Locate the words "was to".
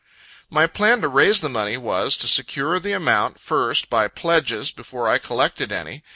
1.77-2.27